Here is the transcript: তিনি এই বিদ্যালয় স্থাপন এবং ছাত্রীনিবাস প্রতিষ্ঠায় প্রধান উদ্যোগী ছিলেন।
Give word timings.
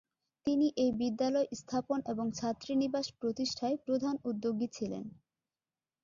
তিনি 0.45 0.67
এই 0.77 0.91
বিদ্যালয় 0.91 1.47
স্থাপন 1.51 1.99
এবং 2.07 2.25
ছাত্রীনিবাস 2.31 3.07
প্রতিষ্ঠায় 3.19 3.77
প্রধান 3.85 4.15
উদ্যোগী 4.23 4.67
ছিলেন। 4.67 5.03